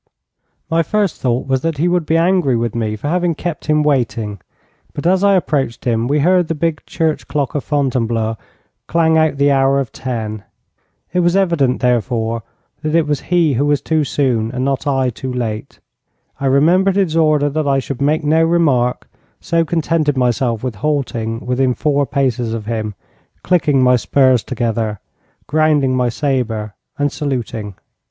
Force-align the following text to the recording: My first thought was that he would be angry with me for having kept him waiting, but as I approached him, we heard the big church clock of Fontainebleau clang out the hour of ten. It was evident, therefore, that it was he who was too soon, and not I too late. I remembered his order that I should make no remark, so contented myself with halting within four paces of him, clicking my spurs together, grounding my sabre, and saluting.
My 0.67 0.81
first 0.81 1.21
thought 1.21 1.45
was 1.45 1.61
that 1.61 1.77
he 1.77 1.87
would 1.87 2.07
be 2.07 2.17
angry 2.17 2.55
with 2.55 2.73
me 2.73 2.95
for 2.95 3.07
having 3.07 3.35
kept 3.35 3.67
him 3.67 3.83
waiting, 3.83 4.41
but 4.93 5.05
as 5.05 5.23
I 5.23 5.35
approached 5.35 5.85
him, 5.85 6.07
we 6.07 6.21
heard 6.21 6.47
the 6.47 6.55
big 6.55 6.83
church 6.87 7.27
clock 7.27 7.53
of 7.53 7.63
Fontainebleau 7.63 8.35
clang 8.87 9.15
out 9.15 9.37
the 9.37 9.51
hour 9.51 9.79
of 9.79 9.91
ten. 9.91 10.43
It 11.13 11.19
was 11.19 11.35
evident, 11.35 11.81
therefore, 11.81 12.41
that 12.81 12.95
it 12.95 13.05
was 13.05 13.19
he 13.29 13.53
who 13.53 13.67
was 13.67 13.79
too 13.79 14.03
soon, 14.03 14.49
and 14.51 14.65
not 14.65 14.87
I 14.87 15.11
too 15.11 15.31
late. 15.31 15.79
I 16.39 16.47
remembered 16.47 16.95
his 16.95 17.15
order 17.15 17.47
that 17.51 17.67
I 17.67 17.77
should 17.77 18.01
make 18.01 18.23
no 18.23 18.43
remark, 18.43 19.07
so 19.39 19.63
contented 19.63 20.17
myself 20.17 20.63
with 20.63 20.77
halting 20.81 21.45
within 21.45 21.75
four 21.75 22.07
paces 22.07 22.55
of 22.55 22.65
him, 22.65 22.95
clicking 23.43 23.83
my 23.83 23.97
spurs 23.97 24.41
together, 24.43 24.99
grounding 25.45 25.95
my 25.95 26.09
sabre, 26.09 26.73
and 26.97 27.11
saluting. 27.11 27.75